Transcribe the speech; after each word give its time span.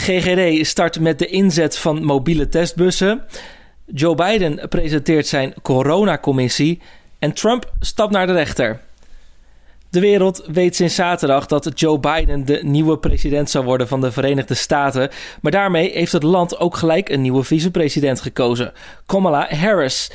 GGD 0.00 0.66
start 0.66 1.00
met 1.00 1.18
de 1.18 1.26
inzet 1.26 1.78
van 1.78 2.04
mobiele 2.04 2.48
testbussen. 2.48 3.22
Joe 3.86 4.14
Biden 4.14 4.68
presenteert 4.68 5.26
zijn 5.26 5.54
coronacommissie. 5.62 6.80
En 7.18 7.32
Trump 7.32 7.72
stapt 7.80 8.12
naar 8.12 8.26
de 8.26 8.32
rechter. 8.32 8.80
De 9.90 10.00
wereld 10.00 10.44
weet 10.52 10.76
sinds 10.76 10.94
zaterdag 10.94 11.46
dat 11.46 11.80
Joe 11.80 11.98
Biden 11.98 12.44
de 12.44 12.60
nieuwe 12.62 12.98
president 12.98 13.50
zal 13.50 13.64
worden 13.64 13.88
van 13.88 14.00
de 14.00 14.12
Verenigde 14.12 14.54
Staten. 14.54 15.10
Maar 15.40 15.52
daarmee 15.52 15.90
heeft 15.92 16.12
het 16.12 16.22
land 16.22 16.58
ook 16.58 16.76
gelijk 16.76 17.08
een 17.08 17.20
nieuwe 17.20 17.42
vicepresident 17.42 18.20
gekozen: 18.20 18.72
Kamala 19.06 19.54
Harris. 19.54 20.10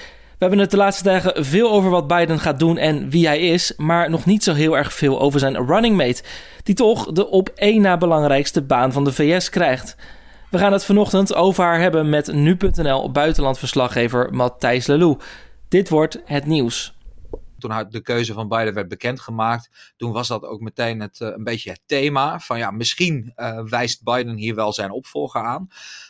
Hebben 0.46 0.64
het 0.64 0.74
de 0.74 0.78
laatste 0.78 1.04
dagen 1.04 1.46
veel 1.46 1.72
over 1.72 1.90
wat 1.90 2.08
Biden 2.08 2.40
gaat 2.40 2.60
doen 2.60 2.78
en 2.78 3.10
wie 3.10 3.28
hij 3.28 3.40
is, 3.40 3.74
maar 3.78 4.10
nog 4.10 4.26
niet 4.26 4.44
zo 4.44 4.54
heel 4.54 4.78
erg 4.78 4.94
veel 4.94 5.20
over 5.22 5.40
zijn 5.40 5.66
running 5.66 5.98
mate, 5.98 6.24
die 6.64 6.76
toch 6.76 7.12
de 7.12 7.30
op 7.30 7.50
één 7.50 7.82
na 7.82 7.98
belangrijkste 7.98 8.62
baan 8.62 8.92
van 8.92 9.04
de 9.04 9.14
VS 9.14 9.50
krijgt. 9.50 9.96
We 10.52 10.58
gaan 10.58 10.74
het 10.74 10.86
vanochtend 10.86 11.36
over 11.36 11.64
haar 11.64 11.80
hebben 11.80 12.10
met 12.10 12.34
nu.nl 12.34 13.12
buitenlandverslaggever 13.12 14.34
Matthijs 14.34 14.88
Lelou. 14.88 15.18
Dit 15.68 15.90
wordt 15.90 16.22
het 16.26 16.46
nieuws 16.46 16.96
toen 17.60 17.86
de 17.90 18.02
keuze 18.02 18.34
van 18.34 18.48
Biden 18.48 18.74
werd 18.74 18.88
bekendgemaakt, 18.88 19.94
toen 19.98 20.12
was 20.12 20.28
dat 20.28 20.44
ook 20.44 20.60
meteen 20.60 21.00
het, 21.00 21.20
uh, 21.20 21.28
een 21.28 21.44
beetje 21.44 21.70
het 21.70 21.82
thema 21.86 22.40
van 22.40 22.58
ja, 22.58 22.72
misschien 22.72 23.34
uh, 23.36 23.60
wijst 23.64 24.04
Biden 24.04 24.36
hier 24.36 24.56
wel 24.56 24.74
zijn 24.74 24.92
opvolger 24.92 25.42
aan 25.42 25.68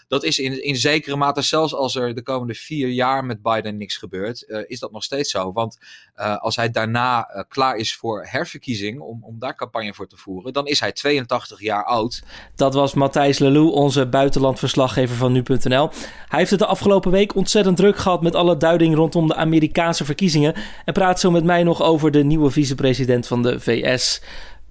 dat 0.07 0.23
is 0.23 0.39
in, 0.39 0.63
in 0.63 0.75
zekere 0.75 1.15
mate, 1.15 1.41
zelfs 1.41 1.73
als 1.73 1.95
er 1.95 2.15
de 2.15 2.21
komende 2.21 2.53
vier 2.53 2.87
jaar 2.87 3.25
met 3.25 3.41
Biden 3.41 3.77
niks 3.77 3.97
gebeurt, 3.97 4.43
uh, 4.47 4.59
is 4.67 4.79
dat 4.79 4.91
nog 4.91 5.03
steeds 5.03 5.31
zo. 5.31 5.51
Want 5.51 5.77
uh, 6.17 6.37
als 6.37 6.55
hij 6.55 6.71
daarna 6.71 7.35
uh, 7.35 7.43
klaar 7.47 7.75
is 7.75 7.95
voor 7.95 8.25
herverkiezing, 8.29 8.99
om, 8.99 9.23
om 9.23 9.39
daar 9.39 9.55
campagne 9.55 9.93
voor 9.93 10.07
te 10.07 10.17
voeren, 10.17 10.53
dan 10.53 10.65
is 10.65 10.79
hij 10.79 10.91
82 10.91 11.61
jaar 11.61 11.85
oud. 11.85 12.23
Dat 12.55 12.73
was 12.73 12.93
Matthijs 12.93 13.39
Lelou, 13.39 13.71
onze 13.71 14.05
buitenlandverslaggever 14.05 15.15
van 15.15 15.31
nu.nl. 15.31 15.89
Hij 16.27 16.39
heeft 16.39 16.51
het 16.51 16.59
de 16.59 16.65
afgelopen 16.65 17.11
week 17.11 17.35
ontzettend 17.35 17.77
druk 17.77 17.97
gehad 17.97 18.21
met 18.21 18.35
alle 18.35 18.57
duiding 18.57 18.95
rondom 18.95 19.27
de 19.27 19.35
Amerikaanse 19.35 20.05
verkiezingen 20.05 20.55
en 20.85 20.93
praat 20.93 21.19
zo 21.19 21.31
met 21.31 21.43
mij 21.43 21.63
nog 21.63 21.81
over 21.81 22.11
de 22.11 22.23
nieuwe 22.23 22.51
vicepresident 22.51 23.27
van 23.27 23.43
de 23.43 23.59
VS. 23.59 24.21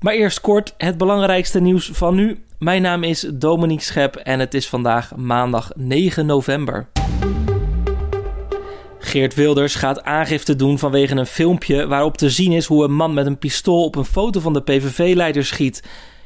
Maar 0.01 0.15
eerst 0.15 0.41
kort 0.41 0.75
het 0.77 0.99
belangrijkste 0.99 1.61
nieuws 1.61 1.91
van 1.93 2.15
nu. 2.15 2.44
Mijn 2.59 2.83
naam 2.83 3.03
is 3.03 3.27
Dominique 3.35 3.85
Schep 3.85 4.17
en 4.17 4.41
het 4.41 4.55
is 4.55 4.69
vandaag 4.69 5.17
maandag 5.17 5.71
9 5.77 6.27
november. 6.27 6.87
Geert 8.99 9.35
Wilders 9.35 9.75
gaat 9.75 10.03
aangifte 10.03 10.57
doen 10.57 10.79
vanwege 10.79 11.15
een 11.15 11.27
filmpje 11.27 11.87
waarop 11.87 12.17
te 12.17 12.31
zien 12.31 12.53
is 12.53 12.67
hoe 12.67 12.85
een 12.85 12.95
man 12.95 13.15
met 13.15 13.27
een 13.27 13.39
pistool 13.39 13.85
op 13.85 13.97
een 13.97 14.05
foto 14.05 14.41
van 14.41 14.53
de 14.53 14.63
PVV-leider 14.63 15.45
schiet. 15.45 15.83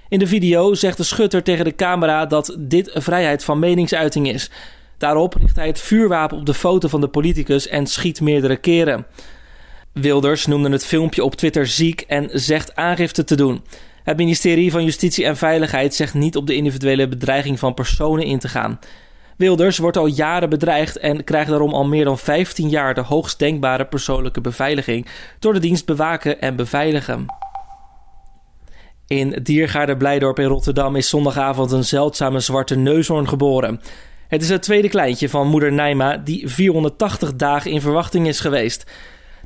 In 0.08 0.18
de 0.18 0.26
video 0.26 0.74
zegt 0.74 0.96
de 0.96 1.02
schutter 1.02 1.42
tegen 1.42 1.64
de 1.64 1.74
camera 1.74 2.26
dat 2.26 2.56
dit 2.58 2.90
vrijheid 2.94 3.44
van 3.44 3.58
meningsuiting 3.58 4.28
is. 4.28 4.50
Daarop 4.98 5.34
richt 5.34 5.56
hij 5.56 5.66
het 5.66 5.80
vuurwapen 5.80 6.38
op 6.38 6.46
de 6.46 6.54
foto 6.54 6.88
van 6.88 7.00
de 7.00 7.08
politicus 7.08 7.68
en 7.68 7.86
schiet 7.86 8.20
meerdere 8.20 8.56
keren. 8.56 9.06
Wilders 9.92 10.46
noemde 10.46 10.70
het 10.70 10.86
filmpje 10.86 11.24
op 11.24 11.34
Twitter 11.34 11.66
ziek 11.66 12.00
en 12.00 12.28
zegt 12.32 12.76
aangifte 12.76 13.24
te 13.24 13.36
doen. 13.36 13.62
Het 14.08 14.16
ministerie 14.16 14.70
van 14.70 14.84
Justitie 14.84 15.24
en 15.24 15.36
Veiligheid 15.36 15.94
zegt 15.94 16.14
niet 16.14 16.36
op 16.36 16.46
de 16.46 16.54
individuele 16.54 17.08
bedreiging 17.08 17.58
van 17.58 17.74
personen 17.74 18.24
in 18.24 18.38
te 18.38 18.48
gaan. 18.48 18.78
Wilders 19.36 19.78
wordt 19.78 19.96
al 19.96 20.06
jaren 20.06 20.50
bedreigd 20.50 20.98
en 20.98 21.24
krijgt 21.24 21.50
daarom 21.50 21.72
al 21.72 21.84
meer 21.84 22.04
dan 22.04 22.18
15 22.18 22.68
jaar 22.68 22.94
de 22.94 23.00
hoogst 23.00 23.38
denkbare 23.38 23.86
persoonlijke 23.86 24.40
beveiliging 24.40 25.06
door 25.38 25.52
de 25.52 25.58
dienst 25.58 25.86
bewaken 25.86 26.40
en 26.40 26.56
beveiligen. 26.56 27.26
In 29.06 29.38
Diergaarde 29.42 29.96
Blijdorp 29.96 30.38
in 30.38 30.46
Rotterdam 30.46 30.96
is 30.96 31.08
zondagavond 31.08 31.72
een 31.72 31.84
zeldzame 31.84 32.40
zwarte 32.40 32.76
neushoorn 32.76 33.28
geboren. 33.28 33.80
Het 34.28 34.42
is 34.42 34.48
het 34.48 34.62
tweede 34.62 34.88
kleintje 34.88 35.28
van 35.28 35.48
moeder 35.48 35.72
Nijma 35.72 36.16
die 36.16 36.48
480 36.48 37.36
dagen 37.36 37.70
in 37.70 37.80
verwachting 37.80 38.26
is 38.26 38.40
geweest. 38.40 38.90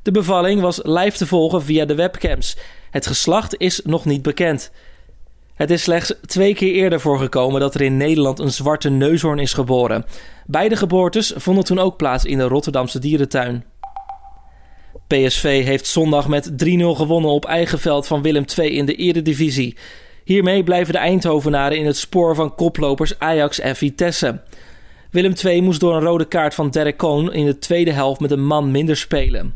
De 0.02 0.10
bevalling 0.10 0.60
was 0.60 0.80
live 0.82 1.16
te 1.16 1.26
volgen 1.26 1.62
via 1.62 1.84
de 1.84 1.94
webcams. 1.94 2.56
Het 2.90 3.06
geslacht 3.06 3.54
is 3.58 3.80
nog 3.84 4.04
niet 4.04 4.22
bekend. 4.22 4.70
Het 5.54 5.70
is 5.70 5.82
slechts 5.82 6.14
twee 6.26 6.54
keer 6.54 6.72
eerder 6.72 7.00
voorgekomen 7.00 7.60
dat 7.60 7.74
er 7.74 7.80
in 7.80 7.96
Nederland 7.96 8.38
een 8.38 8.50
zwarte 8.50 8.90
neushoorn 8.90 9.38
is 9.38 9.52
geboren. 9.52 10.04
Beide 10.46 10.76
geboortes 10.76 11.32
vonden 11.36 11.64
toen 11.64 11.78
ook 11.78 11.96
plaats 11.96 12.24
in 12.24 12.38
de 12.38 12.44
Rotterdamse 12.44 12.98
dierentuin. 12.98 13.64
PSV 15.06 15.64
heeft 15.64 15.86
zondag 15.86 16.28
met 16.28 16.50
3-0 16.50 16.54
gewonnen 16.76 17.30
op 17.30 17.44
eigen 17.44 17.78
veld 17.78 18.06
van 18.06 18.22
Willem 18.22 18.44
II 18.56 18.76
in 18.76 18.86
de 18.86 18.94
Eredivisie. 18.94 19.76
Hiermee 20.24 20.64
blijven 20.64 20.92
de 20.92 20.98
Eindhovenaren 20.98 21.78
in 21.78 21.86
het 21.86 21.96
spoor 21.96 22.34
van 22.34 22.54
koplopers 22.54 23.18
Ajax 23.18 23.60
en 23.60 23.76
Vitesse. 23.76 24.40
Willem 25.10 25.32
II 25.44 25.62
moest 25.62 25.80
door 25.80 25.94
een 25.94 26.02
rode 26.02 26.24
kaart 26.24 26.54
van 26.54 26.70
Derek 26.70 26.96
Cohn 26.96 27.32
in 27.32 27.46
de 27.46 27.58
tweede 27.58 27.92
helft 27.92 28.20
met 28.20 28.30
een 28.30 28.46
man 28.46 28.70
minder 28.70 28.96
spelen. 28.96 29.54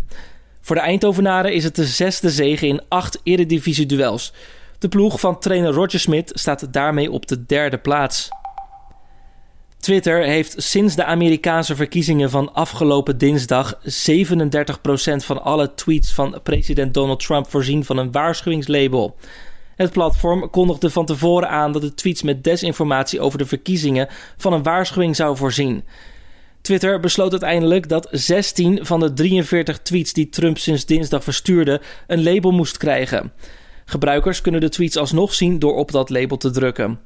Voor 0.66 0.76
de 0.76 0.82
Eindhovenaren 0.82 1.52
is 1.52 1.64
het 1.64 1.74
de 1.74 1.84
zesde 1.84 2.30
zege 2.30 2.66
in 2.66 2.80
acht 2.88 3.20
eredivisie-duels. 3.22 4.32
De 4.78 4.88
ploeg 4.88 5.20
van 5.20 5.38
trainer 5.38 5.72
Roger 5.72 6.00
Smit 6.00 6.30
staat 6.34 6.72
daarmee 6.72 7.10
op 7.10 7.26
de 7.26 7.46
derde 7.46 7.78
plaats. 7.78 8.28
Twitter 9.78 10.24
heeft 10.24 10.54
sinds 10.56 10.94
de 10.94 11.04
Amerikaanse 11.04 11.76
verkiezingen 11.76 12.30
van 12.30 12.54
afgelopen 12.54 13.18
dinsdag 13.18 13.74
37% 13.74 13.78
van 15.16 15.42
alle 15.42 15.74
tweets 15.74 16.12
van 16.12 16.40
president 16.42 16.94
Donald 16.94 17.20
Trump 17.20 17.50
voorzien 17.50 17.84
van 17.84 17.96
een 17.96 18.12
waarschuwingslabel. 18.12 19.16
Het 19.76 19.92
platform 19.92 20.50
kondigde 20.50 20.90
van 20.90 21.06
tevoren 21.06 21.48
aan 21.48 21.72
dat 21.72 21.82
de 21.82 21.94
tweets 21.94 22.22
met 22.22 22.44
desinformatie 22.44 23.20
over 23.20 23.38
de 23.38 23.46
verkiezingen 23.46 24.08
van 24.36 24.52
een 24.52 24.62
waarschuwing 24.62 25.16
zou 25.16 25.36
voorzien. 25.36 25.84
Twitter 26.66 27.00
besloot 27.00 27.30
uiteindelijk 27.30 27.88
dat 27.88 28.08
16 28.10 28.78
van 28.82 29.00
de 29.00 29.12
43 29.12 29.78
tweets 29.78 30.12
die 30.12 30.28
Trump 30.28 30.58
sinds 30.58 30.86
dinsdag 30.86 31.24
verstuurde 31.24 31.80
een 32.06 32.22
label 32.22 32.50
moest 32.50 32.76
krijgen. 32.76 33.32
Gebruikers 33.84 34.40
kunnen 34.40 34.60
de 34.60 34.68
tweets 34.68 34.96
alsnog 34.96 35.34
zien 35.34 35.58
door 35.58 35.74
op 35.74 35.90
dat 35.90 36.10
label 36.10 36.36
te 36.36 36.50
drukken. 36.50 36.98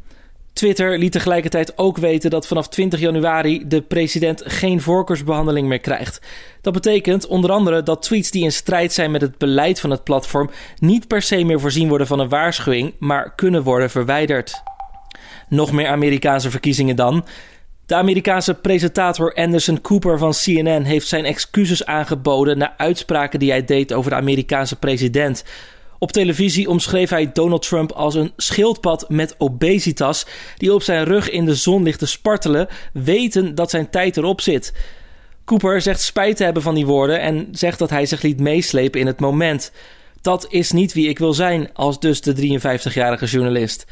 Twitter 0.52 0.98
liet 0.98 1.12
tegelijkertijd 1.12 1.78
ook 1.78 1.96
weten 1.96 2.30
dat 2.30 2.46
vanaf 2.46 2.68
20 2.68 3.00
januari 3.00 3.64
de 3.68 3.82
president 3.82 4.42
geen 4.44 4.80
voorkeursbehandeling 4.80 5.68
meer 5.68 5.80
krijgt. 5.80 6.20
Dat 6.60 6.72
betekent 6.72 7.26
onder 7.26 7.50
andere 7.50 7.82
dat 7.82 8.02
tweets 8.02 8.30
die 8.30 8.44
in 8.44 8.52
strijd 8.52 8.92
zijn 8.92 9.10
met 9.10 9.20
het 9.20 9.38
beleid 9.38 9.80
van 9.80 9.90
het 9.90 10.04
platform 10.04 10.50
niet 10.78 11.08
per 11.08 11.22
se 11.22 11.44
meer 11.44 11.60
voorzien 11.60 11.88
worden 11.88 12.06
van 12.06 12.18
een 12.18 12.28
waarschuwing, 12.28 12.94
maar 12.98 13.34
kunnen 13.34 13.62
worden 13.62 13.90
verwijderd. 13.90 14.62
Nog 15.48 15.72
meer 15.72 15.88
Amerikaanse 15.88 16.50
verkiezingen 16.50 16.96
dan. 16.96 17.24
De 17.90 17.96
Amerikaanse 17.96 18.54
presentator 18.54 19.34
Anderson 19.34 19.80
Cooper 19.80 20.18
van 20.18 20.32
CNN 20.32 20.82
heeft 20.82 21.08
zijn 21.08 21.24
excuses 21.24 21.84
aangeboden 21.84 22.58
na 22.58 22.74
uitspraken 22.76 23.38
die 23.38 23.50
hij 23.50 23.64
deed 23.64 23.92
over 23.92 24.10
de 24.10 24.16
Amerikaanse 24.16 24.76
president. 24.76 25.44
Op 25.98 26.12
televisie 26.12 26.68
omschreef 26.68 27.10
hij 27.10 27.32
Donald 27.32 27.62
Trump 27.62 27.92
als 27.92 28.14
een 28.14 28.32
schildpad 28.36 29.04
met 29.08 29.34
obesitas 29.38 30.26
die 30.56 30.74
op 30.74 30.82
zijn 30.82 31.04
rug 31.04 31.30
in 31.30 31.44
de 31.44 31.54
zon 31.54 31.82
ligt 31.82 31.98
te 31.98 32.06
spartelen, 32.06 32.68
weten 32.92 33.54
dat 33.54 33.70
zijn 33.70 33.90
tijd 33.90 34.16
erop 34.16 34.40
zit. 34.40 34.72
Cooper 35.44 35.80
zegt 35.80 36.00
spijt 36.00 36.36
te 36.36 36.44
hebben 36.44 36.62
van 36.62 36.74
die 36.74 36.86
woorden 36.86 37.20
en 37.20 37.48
zegt 37.52 37.78
dat 37.78 37.90
hij 37.90 38.06
zich 38.06 38.22
liet 38.22 38.40
meeslepen 38.40 39.00
in 39.00 39.06
het 39.06 39.20
moment. 39.20 39.72
Dat 40.20 40.46
is 40.48 40.72
niet 40.72 40.92
wie 40.92 41.08
ik 41.08 41.18
wil 41.18 41.32
zijn, 41.32 41.70
als 41.72 42.00
dus 42.00 42.20
de 42.20 42.60
53-jarige 42.60 43.26
journalist. 43.26 43.86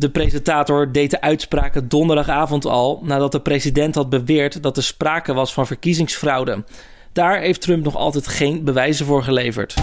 De 0.00 0.10
presentator 0.10 0.92
deed 0.92 1.10
de 1.10 1.20
uitspraken 1.20 1.88
donderdagavond 1.88 2.64
al 2.64 3.00
nadat 3.02 3.32
de 3.32 3.40
president 3.40 3.94
had 3.94 4.08
beweerd 4.08 4.62
dat 4.62 4.76
er 4.76 4.82
sprake 4.82 5.32
was 5.32 5.52
van 5.52 5.66
verkiezingsfraude. 5.66 6.64
Daar 7.12 7.40
heeft 7.40 7.60
Trump 7.60 7.84
nog 7.84 7.96
altijd 7.96 8.26
geen 8.26 8.64
bewijzen 8.64 9.06
voor 9.06 9.22
geleverd. 9.22 9.74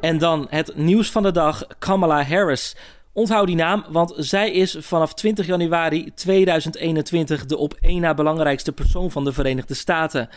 En 0.00 0.18
dan 0.18 0.46
het 0.50 0.76
nieuws 0.76 1.10
van 1.10 1.22
de 1.22 1.30
dag: 1.30 1.66
Kamala 1.78 2.24
Harris. 2.24 2.76
Onthoud 3.12 3.46
die 3.46 3.56
naam, 3.56 3.84
want 3.88 4.14
zij 4.16 4.50
is 4.50 4.76
vanaf 4.80 5.14
20 5.14 5.46
januari 5.46 6.12
2021 6.14 7.46
de 7.46 7.56
op 7.56 7.74
één 7.80 8.00
na 8.00 8.14
belangrijkste 8.14 8.72
persoon 8.72 9.10
van 9.10 9.24
de 9.24 9.32
Verenigde 9.32 9.74
Staten. 9.74 10.28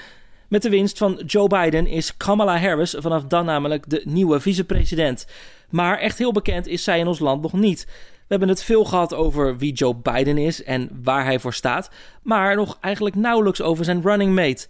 Met 0.48 0.62
de 0.62 0.70
winst 0.70 0.98
van 0.98 1.22
Joe 1.26 1.48
Biden 1.48 1.88
is 1.88 2.18
Kamala 2.18 2.60
Harris 2.60 2.96
vanaf 2.98 3.24
dan 3.24 3.46
namelijk 3.46 3.90
de 3.90 4.02
nieuwe 4.04 4.40
vicepresident. 4.40 5.28
Maar 5.70 5.98
echt 5.98 6.18
heel 6.18 6.32
bekend 6.32 6.68
is 6.68 6.84
zij 6.84 7.00
in 7.00 7.08
ons 7.08 7.20
land 7.20 7.42
nog 7.42 7.54
niet. 7.54 7.86
We 7.86 8.32
hebben 8.32 8.50
het 8.50 8.64
veel 8.64 8.86
gehad 8.86 9.14
over 9.14 9.58
wie 9.58 9.74
Joe 9.74 9.96
Biden 9.96 10.38
is 10.38 10.64
en 10.64 10.90
waar 11.04 11.26
hij 11.26 11.40
voor 11.40 11.54
staat, 11.54 11.90
maar 12.24 12.56
nog 12.56 12.78
eigenlijk 12.82 13.16
nauwelijks 13.16 13.62
over 13.62 13.86
zijn 13.86 14.02
running 14.02 14.36
mate. 14.36 14.68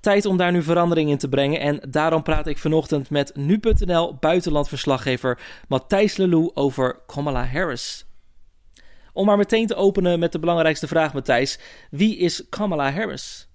Tijd 0.00 0.26
om 0.26 0.36
daar 0.36 0.52
nu 0.52 0.62
verandering 0.62 1.10
in 1.10 1.18
te 1.18 1.28
brengen 1.28 1.60
en 1.60 1.80
daarom 1.88 2.22
praat 2.22 2.46
ik 2.46 2.58
vanochtend 2.58 3.10
met 3.10 3.36
nu.nl 3.36 4.14
buitenlandverslaggever 4.14 5.38
Matthijs 5.68 6.16
Lelou 6.16 6.50
over 6.54 6.98
Kamala 7.06 7.44
Harris. 7.44 8.06
Om 9.12 9.26
maar 9.26 9.36
meteen 9.36 9.66
te 9.66 9.74
openen 9.74 10.18
met 10.18 10.32
de 10.32 10.38
belangrijkste 10.38 10.86
vraag, 10.86 11.12
Matthijs. 11.12 11.58
Wie 11.90 12.16
is 12.16 12.44
Kamala 12.48 12.92
Harris? 12.92 13.48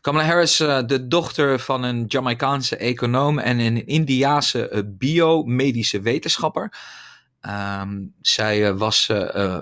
Kamala 0.00 0.24
Harris, 0.24 0.60
uh, 0.60 0.78
de 0.86 1.08
dochter 1.08 1.58
van 1.58 1.82
een 1.82 2.04
Jamaicaanse 2.08 2.76
econoom 2.76 3.38
en 3.38 3.58
een 3.58 3.86
Indiaanse 3.86 4.70
uh, 4.72 4.80
biomedische 4.86 6.00
wetenschapper. 6.00 6.72
Ehm, 7.40 7.98
zij 8.20 8.74
was, 8.74 9.10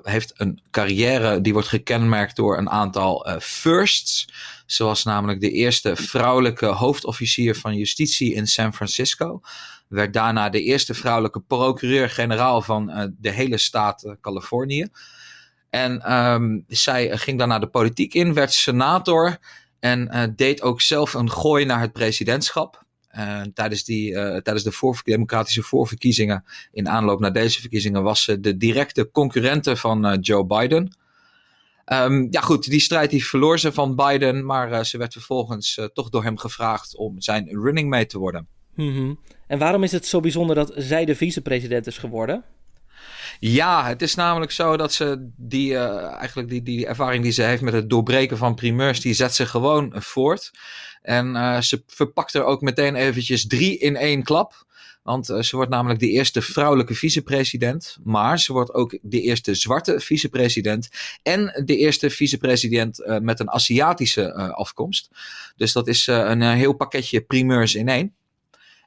heeft 0.02 0.32
een 0.36 0.60
carrière 0.70 1.40
die 1.40 1.52
wordt 1.52 1.68
gekenmerkt 1.68 2.36
door 2.36 2.58
een 2.58 2.70
aantal 2.70 3.26
firsts. 3.40 4.28
Ze 4.66 4.84
was 4.84 5.04
namelijk 5.04 5.40
de 5.40 5.50
eerste 5.50 5.96
vrouwelijke 5.96 6.66
hoofdofficier 6.66 7.54
van 7.54 7.74
justitie 7.74 8.34
in 8.34 8.46
San 8.46 8.74
Francisco. 8.74 9.40
Werd 9.88 10.12
daarna 10.12 10.48
de 10.48 10.62
eerste 10.62 10.94
vrouwelijke 10.94 11.40
procureur-generaal 11.40 12.62
van 12.62 13.12
de 13.18 13.30
hele 13.30 13.58
staat 13.58 14.16
Californië. 14.20 14.86
En 15.70 16.14
um, 16.16 16.64
zij 16.68 17.18
ging 17.18 17.38
daarna 17.38 17.58
de 17.58 17.68
politiek 17.68 18.14
in, 18.14 18.34
werd 18.34 18.52
senator 18.52 19.38
en 19.80 20.08
uh, 20.12 20.22
deed 20.36 20.62
ook 20.62 20.80
zelf 20.80 21.14
een 21.14 21.30
gooi 21.30 21.64
naar 21.64 21.80
het 21.80 21.92
presidentschap. 21.92 22.86
Uh, 23.16 23.40
tijdens, 23.54 23.84
die, 23.84 24.10
uh, 24.10 24.36
tijdens 24.36 24.62
de 24.62 25.00
democratische 25.04 25.62
voorverkiezingen, 25.62 26.44
in 26.72 26.88
aanloop 26.88 27.20
naar 27.20 27.32
deze 27.32 27.60
verkiezingen, 27.60 28.02
was 28.02 28.22
ze 28.22 28.40
de 28.40 28.56
directe 28.56 29.10
concurrente 29.10 29.76
van 29.76 30.18
Joe 30.20 30.46
Biden. 30.46 30.96
Um, 31.92 32.26
ja, 32.30 32.40
goed, 32.40 32.70
die 32.70 32.80
strijd 32.80 33.10
die 33.10 33.26
verloor 33.26 33.58
ze 33.58 33.72
van 33.72 33.96
Biden, 33.96 34.44
maar 34.44 34.86
ze 34.86 34.98
werd 34.98 35.12
vervolgens 35.12 35.80
toch 35.92 36.08
door 36.08 36.22
hem 36.22 36.38
gevraagd 36.38 36.96
om 36.96 37.20
zijn 37.20 37.48
running 37.48 37.90
mate 37.90 38.06
te 38.06 38.18
worden. 38.18 38.46
Mm. 38.74 39.18
En 39.46 39.58
waarom 39.58 39.82
is 39.82 39.92
het 39.92 40.06
zo 40.06 40.20
bijzonder 40.20 40.56
dat 40.56 40.72
zij 40.76 41.04
de 41.04 41.14
vicepresident 41.14 41.86
is 41.86 41.98
geworden? 41.98 42.44
Ja, 43.40 43.86
het 43.86 44.02
is 44.02 44.14
namelijk 44.14 44.52
zo 44.52 44.76
dat 44.76 44.92
ze 44.92 45.30
die, 45.36 45.70
uh, 45.70 46.12
eigenlijk 46.12 46.48
die, 46.48 46.62
die 46.62 46.86
ervaring 46.86 47.22
die 47.22 47.32
ze 47.32 47.42
heeft 47.42 47.62
met 47.62 47.72
het 47.72 47.90
doorbreken 47.90 48.36
van 48.36 48.54
primeurs, 48.54 49.00
die 49.00 49.14
zet 49.14 49.34
ze 49.34 49.46
gewoon 49.46 49.92
voort. 49.96 50.50
En 51.02 51.34
uh, 51.34 51.60
ze 51.60 51.82
verpakt 51.86 52.34
er 52.34 52.44
ook 52.44 52.60
meteen 52.60 52.94
eventjes 52.94 53.46
drie 53.46 53.78
in 53.78 53.96
één 53.96 54.22
klap. 54.22 54.66
Want 55.02 55.30
uh, 55.30 55.40
ze 55.40 55.56
wordt 55.56 55.70
namelijk 55.70 56.00
de 56.00 56.10
eerste 56.10 56.42
vrouwelijke 56.42 56.94
vicepresident. 56.94 57.98
Maar 58.04 58.38
ze 58.38 58.52
wordt 58.52 58.74
ook 58.74 58.98
de 59.02 59.20
eerste 59.20 59.54
zwarte 59.54 60.00
vicepresident. 60.00 60.88
En 61.22 61.62
de 61.64 61.76
eerste 61.76 62.10
vicepresident 62.10 63.18
met 63.20 63.40
een 63.40 63.50
Aziatische 63.50 64.34
afkomst. 64.54 65.10
Dus 65.56 65.72
dat 65.72 65.88
is 65.88 66.06
een 66.06 66.42
heel 66.42 66.72
pakketje 66.72 67.20
primeurs 67.20 67.74
in 67.74 67.88
één. 67.88 68.17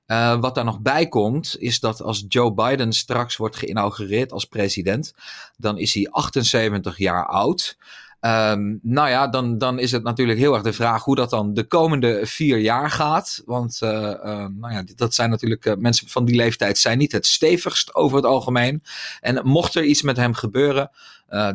Uh, 0.08 0.40
wat 0.40 0.56
daar 0.56 0.66
nog 0.66 0.80
bij 0.80 1.08
komt, 1.08 1.56
is 1.60 1.80
dat 1.80 2.02
als 2.02 2.26
Joe 2.28 2.54
Biden 2.54 2.94
straks 2.94 3.38
wordt 3.38 3.56
geïnaugureerd 3.56 4.32
als 4.32 4.46
president, 4.46 5.14
dan 5.58 5.78
is 5.78 5.94
hij 5.94 6.08
78 6.12 6.98
jaar 6.98 7.26
oud. 7.26 7.78
Um, 8.26 8.80
nou 8.82 9.10
ja, 9.10 9.28
dan, 9.28 9.58
dan 9.58 9.80
is 9.80 9.92
het 9.92 10.04
natuurlijk 10.04 10.40
heel 10.40 10.54
erg 10.54 10.64
de 10.64 10.74
vraag 10.74 11.04
hoe 11.04 11.16
dat 11.16 11.30
dan 11.30 11.54
de 11.54 11.64
komende 11.64 12.26
vier 12.26 12.58
jaar 12.58 12.92
gaat. 12.92 13.42
Want 13.46 13.80
uh, 13.84 13.90
uh, 13.90 14.16
nou 14.48 14.74
ja, 14.74 14.84
dat 14.96 15.14
zijn 15.14 15.30
natuurlijk 15.30 15.76
mensen 15.80 16.08
van 16.08 16.26
die 16.26 16.36
leeftijd 16.36 16.78
zijn 16.78 16.98
niet 16.98 17.12
het 17.12 17.26
stevigst 17.26 17.96
over 17.96 18.16
het 18.16 18.26
algemeen. 18.26 18.84
En 19.20 19.48
mocht 19.48 19.76
er 19.76 19.84
iets 19.84 20.02
met 20.02 20.18
hem 20.18 20.34
gebeuren, 20.34 20.92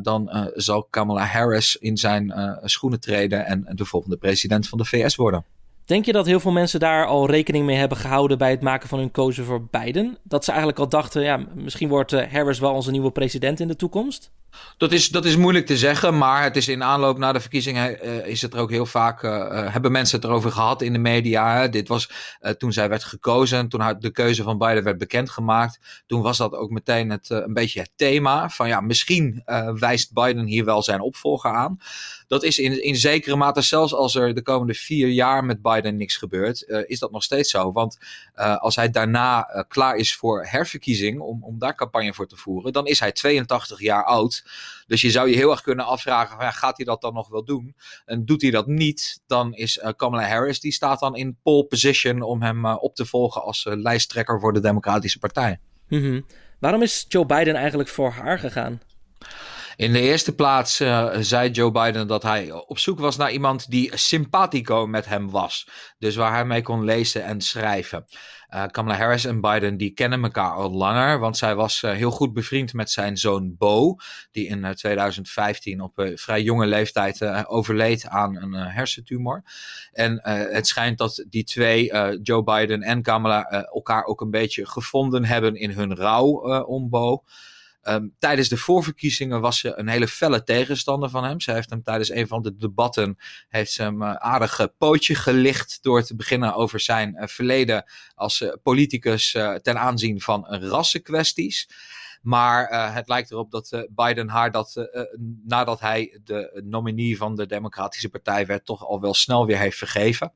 dan 0.02 0.50
zal 0.54 0.84
Kamala 0.84 1.24
Harris 1.24 1.76
in 1.76 1.96
zijn 1.96 2.58
schoenen 2.64 3.00
treden 3.00 3.46
en 3.46 3.66
de 3.70 3.84
volgende 3.84 4.16
president 4.16 4.68
van 4.68 4.78
de 4.78 4.84
VS 4.84 5.16
worden. 5.16 5.44
Denk 5.86 6.04
je 6.04 6.12
dat 6.12 6.26
heel 6.26 6.40
veel 6.40 6.52
mensen 6.52 6.80
daar 6.80 7.06
al 7.06 7.30
rekening 7.30 7.64
mee 7.64 7.76
hebben 7.76 7.98
gehouden 7.98 8.38
bij 8.38 8.50
het 8.50 8.60
maken 8.60 8.88
van 8.88 8.98
hun 8.98 9.10
keuze 9.10 9.44
voor 9.44 9.66
Biden? 9.70 10.18
Dat 10.22 10.44
ze 10.44 10.50
eigenlijk 10.50 10.80
al 10.80 10.88
dachten, 10.88 11.22
ja, 11.22 11.46
misschien 11.54 11.88
wordt 11.88 12.10
Harris 12.10 12.58
wel 12.58 12.72
onze 12.72 12.90
nieuwe 12.90 13.10
president 13.10 13.60
in 13.60 13.68
de 13.68 13.76
toekomst? 13.76 14.30
Dat 14.76 14.92
is, 14.92 15.08
dat 15.08 15.24
is 15.24 15.36
moeilijk 15.36 15.66
te 15.66 15.76
zeggen, 15.76 16.18
maar 16.18 16.42
het 16.42 16.56
is 16.56 16.68
in 16.68 16.82
aanloop 16.82 17.18
naar 17.18 17.32
de 17.32 17.40
verkiezingen 17.40 18.06
uh, 18.06 18.26
is 18.26 18.42
het 18.42 18.54
er 18.54 18.60
ook 18.60 18.70
heel 18.70 18.86
vaak, 18.86 19.22
uh, 19.22 19.72
hebben 19.72 19.92
mensen 19.92 20.16
het 20.16 20.28
erover 20.28 20.52
gehad 20.52 20.82
in 20.82 20.92
de 20.92 20.98
media. 20.98 21.56
Hè. 21.56 21.68
Dit 21.68 21.88
was 21.88 22.10
toen 22.58 22.72
zij 22.72 22.88
werd 22.88 23.04
gekozen, 23.04 23.68
toen 23.68 23.96
de 23.98 24.10
keuze 24.10 24.42
van 24.42 24.58
Biden 24.58 24.82
werd 24.82 24.98
bekendgemaakt. 24.98 26.04
Toen 26.06 26.22
was 26.22 26.36
dat 26.36 26.54
ook 26.54 26.70
meteen 26.70 27.10
het, 27.10 27.30
een 27.30 27.52
beetje 27.52 27.80
het 27.80 27.90
thema 27.96 28.48
van 28.48 28.68
ja, 28.68 28.80
misschien 28.80 29.42
wijst 29.78 30.12
Biden 30.12 30.46
hier 30.46 30.64
wel 30.64 30.82
zijn 30.82 31.00
opvolger 31.00 31.50
aan. 31.50 31.78
Dat 32.26 32.42
is 32.42 32.58
in, 32.58 32.82
in 32.82 32.96
zekere 32.96 33.36
mate, 33.36 33.60
zelfs 33.60 33.94
als 33.94 34.14
er 34.14 34.34
de 34.34 34.42
komende 34.42 34.74
vier 34.74 35.08
jaar 35.08 35.44
met 35.44 35.62
Biden 35.62 35.96
niks 35.96 36.16
gebeurt, 36.16 36.64
is 36.86 36.98
dat 36.98 37.10
nog 37.10 37.22
steeds 37.22 37.50
zo. 37.50 37.72
Want 37.72 37.98
als 38.58 38.76
hij 38.76 38.90
daarna 38.90 39.64
klaar 39.68 39.96
is 39.96 40.14
voor 40.14 40.46
herverkiezing, 40.48 41.20
om, 41.20 41.44
om 41.44 41.58
daar 41.58 41.74
campagne 41.74 42.14
voor 42.14 42.26
te 42.26 42.36
voeren, 42.36 42.72
dan 42.72 42.86
is 42.86 43.00
hij 43.00 43.12
82 43.12 43.80
jaar 43.80 44.04
oud. 44.04 44.44
Dus 44.86 45.00
je 45.00 45.10
zou 45.10 45.28
je 45.28 45.36
heel 45.36 45.50
erg 45.50 45.60
kunnen 45.60 45.84
afvragen, 45.84 46.38
ja, 46.40 46.50
gaat 46.50 46.76
hij 46.76 46.86
dat 46.86 47.00
dan 47.00 47.14
nog 47.14 47.28
wel 47.28 47.44
doen? 47.44 47.76
En 48.04 48.24
doet 48.24 48.42
hij 48.42 48.50
dat 48.50 48.66
niet, 48.66 49.22
dan 49.26 49.54
is 49.54 49.76
uh, 49.76 49.88
Kamala 49.96 50.28
Harris, 50.28 50.60
die 50.60 50.72
staat 50.72 51.00
dan 51.00 51.16
in 51.16 51.38
pole 51.42 51.64
position 51.64 52.22
om 52.22 52.42
hem 52.42 52.64
uh, 52.64 52.76
op 52.80 52.94
te 52.94 53.06
volgen 53.06 53.42
als 53.42 53.64
uh, 53.64 53.74
lijsttrekker 53.76 54.40
voor 54.40 54.52
de 54.52 54.60
Democratische 54.60 55.18
Partij. 55.18 55.58
-hmm. 55.88 56.26
Waarom 56.58 56.82
is 56.82 57.04
Joe 57.08 57.26
Biden 57.26 57.54
eigenlijk 57.54 57.88
voor 57.88 58.10
haar 58.10 58.38
gegaan? 58.38 58.80
In 59.76 59.92
de 59.92 60.00
eerste 60.00 60.34
plaats 60.34 60.80
uh, 60.80 61.14
zei 61.20 61.50
Joe 61.50 61.70
Biden 61.70 62.06
dat 62.06 62.22
hij 62.22 62.52
op 62.52 62.78
zoek 62.78 62.98
was 62.98 63.16
naar 63.16 63.32
iemand 63.32 63.70
die 63.70 63.96
sympathico 63.96 64.86
met 64.86 65.06
hem 65.06 65.30
was. 65.30 65.68
Dus 65.98 66.16
waar 66.16 66.32
hij 66.32 66.44
mee 66.44 66.62
kon 66.62 66.84
lezen 66.84 67.24
en 67.24 67.40
schrijven. 67.40 68.04
Uh, 68.54 68.64
Kamala 68.66 68.96
Harris 68.96 69.24
en 69.24 69.40
Biden 69.40 69.76
die 69.76 69.90
kennen 69.90 70.22
elkaar 70.22 70.50
al 70.50 70.70
langer, 70.70 71.18
want 71.18 71.36
zij 71.36 71.54
was 71.54 71.82
uh, 71.82 71.90
heel 71.90 72.10
goed 72.10 72.32
bevriend 72.32 72.72
met 72.72 72.90
zijn 72.90 73.16
zoon 73.16 73.56
Bo, 73.58 73.96
die 74.30 74.46
in 74.46 74.74
2015 74.74 75.80
op 75.80 76.10
vrij 76.14 76.42
jonge 76.42 76.66
leeftijd 76.66 77.46
overleed 77.46 78.06
aan 78.06 78.36
een 78.36 78.52
hersentumor. 78.52 79.42
En 79.92 80.20
het 80.52 80.66
schijnt 80.66 80.98
dat 80.98 81.24
die 81.28 81.44
twee, 81.44 81.92
Joe 82.22 82.42
Biden 82.42 82.82
en 82.82 83.02
Kamala, 83.02 83.50
elkaar 83.50 84.04
ook 84.04 84.20
een 84.20 84.30
beetje 84.30 84.66
gevonden 84.66 85.24
hebben 85.24 85.54
in 85.54 85.70
hun 85.70 85.94
rouw 85.94 86.62
om 86.64 86.88
Bo. 86.88 87.22
Um, 87.88 88.14
tijdens 88.18 88.48
de 88.48 88.56
voorverkiezingen 88.56 89.40
was 89.40 89.58
ze 89.58 89.78
een 89.78 89.88
hele 89.88 90.08
felle 90.08 90.42
tegenstander 90.42 91.10
van 91.10 91.24
hem. 91.24 91.40
Ze 91.40 91.52
heeft 91.52 91.70
hem 91.70 91.82
tijdens 91.82 92.10
een 92.10 92.26
van 92.26 92.42
de 92.42 92.56
debatten 92.56 93.18
heeft 93.48 93.76
hem 93.76 94.02
uh, 94.02 94.14
aardig 94.14 94.68
pootje 94.78 95.14
gelicht 95.14 95.78
door 95.82 96.02
te 96.02 96.16
beginnen 96.16 96.54
over 96.54 96.80
zijn 96.80 97.16
uh, 97.16 97.26
verleden 97.26 97.84
als 98.14 98.44
politicus 98.62 99.30
ten 99.62 99.78
aanzien 99.78 100.20
van 100.20 100.46
rassenkwesties. 100.46 101.68
Maar 102.22 102.92
het 102.92 103.08
lijkt 103.08 103.30
erop 103.30 103.50
dat 103.50 103.86
Biden 103.90 104.28
haar 104.28 104.50
dat 104.50 104.88
nadat 105.44 105.80
hij 105.80 106.20
de 106.24 106.62
nominee 106.64 107.16
van 107.16 107.34
de 107.34 107.46
Democratische 107.46 108.08
Partij 108.08 108.46
werd, 108.46 108.64
toch 108.64 108.86
al 108.86 109.00
wel 109.00 109.14
snel 109.14 109.46
weer 109.46 109.58
heeft 109.58 109.78
vergeven. 109.78 110.32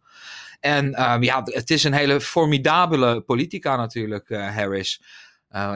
En 0.61 1.13
um, 1.13 1.23
ja, 1.23 1.43
het 1.45 1.71
is 1.71 1.85
een 1.85 1.93
hele 1.93 2.21
formidabele 2.21 3.21
politica 3.21 3.77
natuurlijk, 3.77 4.29
Harris. 4.29 5.03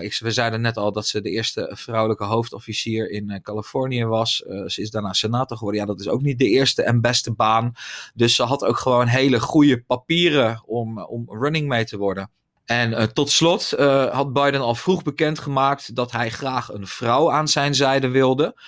Ik, 0.01 0.19
we 0.19 0.31
zeiden 0.31 0.61
net 0.61 0.77
al 0.77 0.93
dat 0.93 1.07
ze 1.07 1.21
de 1.21 1.31
eerste 1.31 1.71
vrouwelijke 1.75 2.25
hoofdofficier 2.25 3.11
in 3.11 3.31
uh, 3.31 3.37
Californië 3.43 4.05
was. 4.05 4.45
Uh, 4.47 4.69
ze 4.69 4.81
is 4.83 4.91
daarna 4.91 5.13
senator 5.13 5.57
geworden. 5.57 5.81
Ja, 5.81 5.87
dat 5.87 6.01
is 6.01 6.09
ook 6.09 6.23
niet 6.23 6.39
de 6.39 6.49
eerste 6.49 6.83
en 6.83 7.01
beste 7.01 7.33
baan. 7.33 7.73
Dus 8.15 8.35
ze 8.35 8.43
had 8.43 8.65
ook 8.65 8.79
gewoon 8.79 9.07
hele 9.07 9.41
goede 9.41 9.83
papieren 9.83 10.63
om, 10.67 11.03
om 11.03 11.25
running 11.29 11.69
mee 11.69 11.85
te 11.85 11.97
worden. 11.97 12.31
En 12.65 13.13
tot 13.13 13.31
slot 13.31 13.71
had 14.11 14.33
Biden 14.33 14.61
al 14.61 14.75
vroeg 14.75 15.03
bekendgemaakt 15.03 15.95
dat 15.95 16.13
hij 16.13 16.31
graag 16.31 16.73
een 16.73 16.87
vrouw 16.87 17.33
aan 17.33 17.49
zijn 17.49 17.75
zijde 17.75 18.09
wilde. 18.09 18.61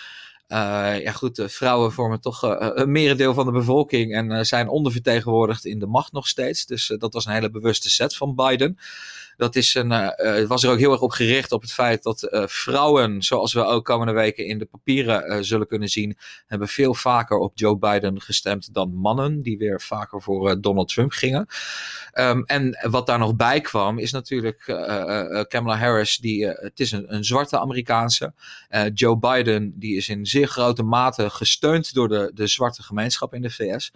ja 0.48 1.12
goed, 1.12 1.42
vrouwen 1.46 1.92
vormen 1.92 2.20
toch 2.20 2.42
een 2.58 2.92
merendeel 2.92 3.34
van 3.34 3.46
de 3.46 3.52
bevolking 3.52 4.14
en 4.14 4.46
zijn 4.46 4.68
ondervertegenwoordigd 4.68 5.64
in 5.64 5.78
de 5.78 5.86
macht 5.86 6.12
nog 6.12 6.28
steeds. 6.28 6.66
Dus 6.66 6.94
dat 6.98 7.12
was 7.12 7.24
een 7.24 7.32
hele 7.32 7.50
bewuste 7.50 7.90
set 7.90 8.16
van 8.16 8.34
Biden. 8.34 8.78
Dat 9.36 9.56
is 9.56 9.74
een, 9.74 9.90
uh, 9.90 10.46
was 10.46 10.62
er 10.64 10.70
ook 10.70 10.78
heel 10.78 10.92
erg 10.92 11.00
op 11.00 11.10
gericht 11.10 11.52
op 11.52 11.62
het 11.62 11.72
feit 11.72 12.02
dat 12.02 12.28
uh, 12.30 12.46
vrouwen, 12.46 13.22
zoals 13.22 13.52
we 13.52 13.64
ook 13.64 13.84
komende 13.84 14.12
weken 14.12 14.46
in 14.46 14.58
de 14.58 14.64
papieren 14.64 15.44
zullen 15.44 15.66
kunnen 15.66 15.88
zien, 15.88 16.16
hebben 16.46 16.68
veel 16.68 16.94
vaker 16.94 17.38
op 17.38 17.52
Joe 17.58 17.78
Biden 17.78 18.20
gestemd 18.20 18.74
dan 18.74 18.94
mannen, 18.94 19.42
die 19.42 19.58
weer 19.58 19.80
vaker 19.80 20.22
voor 20.22 20.60
Donald 20.60 20.88
Trump 20.88 21.12
gingen. 21.12 21.46
Um, 22.14 22.44
en 22.44 22.78
wat 22.90 23.06
daar 23.06 23.18
nog 23.18 23.36
bij 23.36 23.60
kwam, 23.60 23.98
is 23.98 24.12
natuurlijk 24.12 24.62
Kamala 25.48 25.76
Harris, 25.76 26.16
die, 26.16 26.46
het 26.46 26.80
is 26.80 26.92
een, 26.92 27.14
een 27.14 27.24
zwarte 27.24 27.58
Amerikaanse. 27.58 28.32
Joe 28.94 29.18
Biden, 29.18 29.72
die 29.78 29.96
is 29.96 30.08
in 30.08 30.26
zeer 30.26 30.48
grote 30.48 30.82
mate 30.82 31.30
gesteund 31.30 31.94
door 31.94 32.08
de, 32.08 32.30
de 32.34 32.46
zwarte 32.46 32.82
gemeenschap 32.82 33.34
in 33.34 33.42
de 33.42 33.50
VS. 33.50 33.92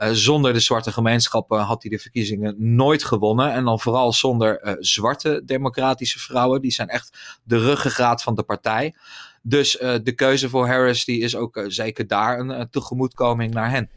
Uh, 0.00 0.08
zonder 0.12 0.52
de 0.52 0.60
zwarte 0.60 0.92
gemeenschap 0.92 1.52
uh, 1.52 1.66
had 1.66 1.82
hij 1.82 1.90
de 1.90 1.98
verkiezingen 1.98 2.54
nooit 2.58 3.04
gewonnen. 3.04 3.52
En 3.52 3.64
dan 3.64 3.80
vooral 3.80 4.12
zonder 4.12 4.62
uh, 4.64 4.72
zwarte 4.78 5.42
democratische 5.44 6.18
vrouwen. 6.18 6.60
Die 6.60 6.70
zijn 6.70 6.88
echt 6.88 7.38
de 7.44 7.58
ruggengraat 7.58 8.22
van 8.22 8.34
de 8.34 8.42
partij. 8.42 8.94
Dus 9.42 9.70
de 10.02 10.12
keuze 10.14 10.48
voor 10.48 10.66
Harris 10.66 11.04
die 11.04 11.20
is 11.20 11.36
ook 11.36 11.64
zeker 11.66 12.06
daar 12.06 12.38
een 12.38 12.70
tegemoetkoming 12.70 13.54
naar 13.54 13.70
hen. 13.70 13.90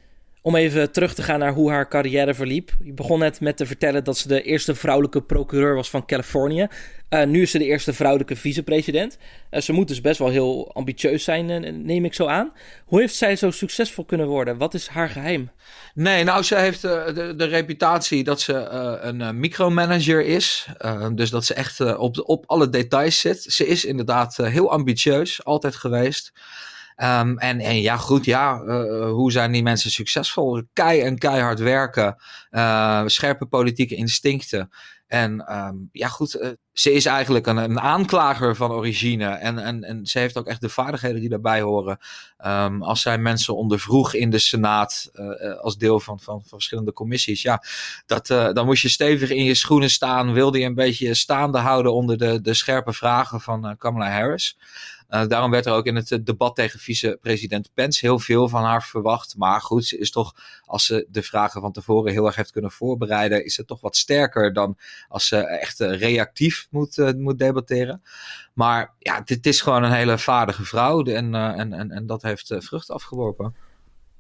Om 0.45 0.55
even 0.55 0.91
terug 0.91 1.13
te 1.13 1.23
gaan 1.23 1.39
naar 1.39 1.53
hoe 1.53 1.71
haar 1.71 1.87
carrière 1.87 2.33
verliep. 2.33 2.71
Je 2.83 2.93
begon 2.93 3.19
net 3.19 3.39
met 3.39 3.57
te 3.57 3.65
vertellen 3.65 4.03
dat 4.03 4.17
ze 4.17 4.27
de 4.27 4.41
eerste 4.41 4.75
vrouwelijke 4.75 5.21
procureur 5.21 5.75
was 5.75 5.89
van 5.89 6.05
Californië. 6.05 6.67
Uh, 7.09 7.23
nu 7.23 7.41
is 7.41 7.51
ze 7.51 7.57
de 7.57 7.65
eerste 7.65 7.93
vrouwelijke 7.93 8.35
vicepresident. 8.35 9.17
Uh, 9.51 9.61
ze 9.61 9.73
moet 9.73 9.87
dus 9.87 10.01
best 10.01 10.19
wel 10.19 10.29
heel 10.29 10.73
ambitieus 10.73 11.23
zijn, 11.23 11.49
uh, 11.49 11.71
neem 11.73 12.05
ik 12.05 12.13
zo 12.13 12.25
aan. 12.25 12.53
Hoe 12.85 12.99
heeft 12.99 13.15
zij 13.15 13.35
zo 13.35 13.51
succesvol 13.51 14.05
kunnen 14.05 14.27
worden? 14.27 14.57
Wat 14.57 14.73
is 14.73 14.87
haar 14.87 15.09
geheim? 15.09 15.51
Nee, 15.93 16.23
nou, 16.23 16.43
ze 16.43 16.55
heeft 16.55 16.81
de, 16.81 17.33
de, 17.37 17.45
reputatie 17.45 18.23
dat 18.23 18.41
ze 18.41 18.53
een 19.01 19.39
micromanager 19.39 20.25
is. 20.25 20.67
dus 21.13 21.29
dat 21.29 21.45
ze 21.45 21.53
echt 21.53 21.95
op, 21.97 22.21
op 22.25 22.43
alle 22.47 22.69
details 22.69 23.19
zit. 23.19 23.43
Ze 23.43 23.67
is 23.67 23.85
inderdaad 23.85 24.37
heel 24.37 24.71
ambitieus, 24.71 25.43
altijd 25.45 25.75
geweest. 25.75 26.33
Um, 27.03 27.37
en, 27.37 27.59
en 27.59 27.81
ja, 27.81 27.97
goed, 27.97 28.25
ja, 28.25 28.61
uh, 28.61 29.09
hoe 29.09 29.31
zijn 29.31 29.51
die 29.51 29.63
mensen 29.63 29.91
succesvol? 29.91 30.63
Kei 30.73 31.01
en 31.01 31.17
keihard 31.17 31.59
werken, 31.59 32.15
uh, 32.51 33.01
scherpe 33.05 33.45
politieke 33.45 33.95
instincten. 33.95 34.69
En 35.07 35.57
um, 35.57 35.89
ja, 35.91 36.07
goed, 36.07 36.55
ze 36.71 36.91
is 36.91 37.05
eigenlijk 37.05 37.47
een, 37.47 37.79
aanklager 37.79 38.55
van 38.55 38.71
origine. 38.71 39.25
En, 39.25 39.83
en, 39.83 40.05
ze 40.05 40.19
heeft 40.19 40.37
ook 40.37 40.47
echt 40.47 40.61
de 40.61 40.69
vaardigheden 40.69 41.19
die 41.19 41.29
daarbij 41.29 41.61
horen. 41.61 41.97
Um, 42.45 42.83
als 42.83 43.01
zij 43.01 43.17
mensen 43.17 43.55
ondervroeg 43.55 44.13
in 44.13 44.29
de 44.29 44.39
Senaat, 44.39 45.11
als 45.61 45.77
deel 45.77 45.99
van, 45.99 46.19
van, 46.19 46.41
van, 46.41 46.49
verschillende 46.49 46.93
commissies, 46.93 47.41
ja, 47.41 47.63
dat, 48.05 48.27
dan 48.27 48.65
moest 48.65 48.81
je 48.81 48.89
stevig 48.89 49.29
in 49.29 49.43
je 49.43 49.55
schoenen 49.55 49.89
staan. 49.89 50.33
Wilde 50.33 50.59
je 50.59 50.65
een 50.65 50.75
beetje 50.75 51.13
staande 51.13 51.57
houden 51.57 51.93
onder 51.93 52.17
de, 52.17 52.41
de 52.41 52.53
scherpe 52.53 52.93
vragen 52.93 53.41
van 53.41 53.75
Kamala 53.77 54.11
Harris. 54.11 54.57
Uh, 55.13 55.27
daarom 55.27 55.51
werd 55.51 55.65
er 55.65 55.73
ook 55.73 55.85
in 55.85 55.95
het 55.95 56.11
eh, 56.11 56.19
debat 56.23 56.55
tegen 56.55 56.79
vice-president 56.79 57.69
Pence 57.73 58.05
heel 58.05 58.19
veel 58.19 58.49
van 58.49 58.63
haar 58.63 58.83
verwacht. 58.83 59.37
Maar 59.37 59.61
goed, 59.61 59.85
ze 59.85 59.97
is 59.97 60.11
toch, 60.11 60.35
als 60.65 60.85
ze 60.85 61.07
de 61.09 61.23
vragen 61.23 61.61
van 61.61 61.71
tevoren 61.71 62.11
heel 62.11 62.25
erg 62.25 62.35
heeft 62.35 62.51
kunnen 62.51 62.71
voorbereiden, 62.71 63.45
is 63.45 63.57
het 63.57 63.67
toch 63.67 63.81
wat 63.81 63.95
sterker 63.95 64.53
dan 64.53 64.77
als 65.07 65.27
ze 65.27 65.37
echt 65.37 65.79
uh, 65.79 65.99
reactief 65.99 66.67
moet, 66.69 67.13
moet 67.17 67.39
debatteren. 67.39 68.01
Maar 68.53 68.93
ja, 68.99 69.21
dit 69.21 69.45
is 69.45 69.61
gewoon 69.61 69.83
een 69.83 69.91
hele 69.91 70.17
vaardige 70.17 70.63
vrouw 70.63 71.03
en, 71.03 71.35
en, 71.35 71.73
en, 71.73 71.91
en 71.91 72.05
dat 72.05 72.21
heeft 72.21 72.55
vrucht 72.57 72.89
afgeworpen. 72.89 73.55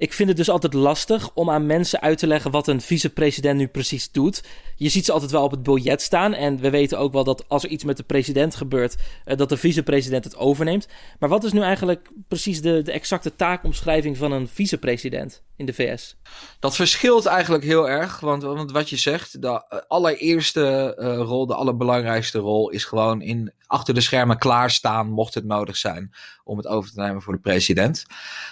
Ik 0.03 0.13
vind 0.13 0.29
het 0.29 0.37
dus 0.37 0.49
altijd 0.49 0.73
lastig 0.73 1.31
om 1.33 1.49
aan 1.49 1.65
mensen 1.65 2.01
uit 2.01 2.17
te 2.17 2.27
leggen 2.27 2.51
wat 2.51 2.67
een 2.67 2.81
vicepresident 2.81 3.57
nu 3.57 3.67
precies 3.67 4.11
doet. 4.11 4.43
Je 4.75 4.89
ziet 4.89 5.05
ze 5.05 5.11
altijd 5.11 5.31
wel 5.31 5.43
op 5.43 5.51
het 5.51 5.63
biljet 5.63 6.01
staan. 6.01 6.33
En 6.33 6.59
we 6.59 6.69
weten 6.69 6.99
ook 6.99 7.13
wel 7.13 7.23
dat 7.23 7.49
als 7.49 7.63
er 7.63 7.69
iets 7.69 7.83
met 7.83 7.97
de 7.97 8.03
president 8.03 8.55
gebeurt, 8.55 8.95
uh, 9.25 9.37
dat 9.37 9.49
de 9.49 9.57
vicepresident 9.57 10.23
het 10.23 10.35
overneemt. 10.35 10.87
Maar 11.19 11.29
wat 11.29 11.43
is 11.43 11.51
nu 11.51 11.61
eigenlijk 11.61 12.09
precies 12.27 12.61
de, 12.61 12.81
de 12.81 12.91
exacte 12.91 13.35
taakomschrijving 13.35 14.17
van 14.17 14.31
een 14.31 14.47
vicepresident 14.47 15.43
in 15.55 15.65
de 15.65 15.73
VS? 15.73 16.15
Dat 16.59 16.75
verschilt 16.75 17.25
eigenlijk 17.25 17.63
heel 17.63 17.89
erg. 17.89 18.19
Want, 18.19 18.43
want 18.43 18.71
wat 18.71 18.89
je 18.89 18.97
zegt, 18.97 19.41
de 19.41 19.47
eh, 19.47 19.79
allereerste 19.87 20.97
uh, 20.99 21.17
rol, 21.17 21.45
de 21.45 21.55
allerbelangrijkste 21.55 22.39
rol, 22.39 22.69
is 22.69 22.85
gewoon 22.85 23.21
in, 23.21 23.53
achter 23.67 23.93
de 23.93 24.01
schermen 24.01 24.37
klaarstaan, 24.37 25.09
mocht 25.09 25.33
het 25.33 25.45
nodig 25.45 25.77
zijn, 25.77 26.13
om 26.43 26.57
het 26.57 26.67
over 26.67 26.91
te 26.91 26.99
nemen 26.99 27.21
voor 27.21 27.33
de 27.33 27.39
president. 27.39 28.05